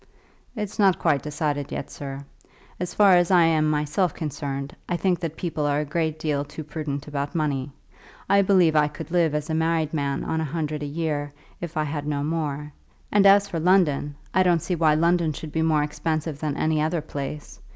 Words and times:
"It's 0.55 0.79
not 0.79 0.97
quite 0.97 1.21
decided 1.21 1.71
yet, 1.71 1.91
sir. 1.91 2.25
As 2.79 2.95
far 2.95 3.17
as 3.17 3.29
I 3.29 3.43
am 3.43 3.69
myself 3.69 4.15
concerned, 4.15 4.75
I 4.89 4.97
think 4.97 5.19
that 5.19 5.37
people 5.37 5.67
are 5.67 5.79
a 5.81 5.85
great 5.85 6.17
deal 6.17 6.43
too 6.43 6.63
prudent 6.63 7.07
about 7.07 7.35
money. 7.35 7.71
I 8.27 8.41
believe 8.41 8.75
I 8.75 8.87
could 8.87 9.11
live 9.11 9.35
as 9.35 9.51
a 9.51 9.53
married 9.53 9.93
man 9.93 10.23
on 10.23 10.41
a 10.41 10.43
hundred 10.43 10.81
a 10.81 10.87
year, 10.87 11.31
if 11.61 11.77
I 11.77 11.83
had 11.83 12.07
no 12.07 12.23
more; 12.23 12.73
and 13.11 13.27
as 13.27 13.47
for 13.47 13.59
London, 13.59 14.15
I 14.33 14.41
don't 14.41 14.63
see 14.63 14.73
why 14.73 14.95
London 14.95 15.33
should 15.33 15.51
be 15.51 15.61
more 15.61 15.83
expensive 15.83 16.39
than 16.39 16.57
any 16.57 16.81
other 16.81 17.01
place. 17.01 17.59